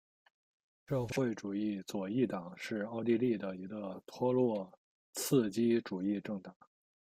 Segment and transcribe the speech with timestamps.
[0.89, 4.67] 社会主义左翼党是奥地利的一个托洛
[5.13, 6.55] 茨基主义政党。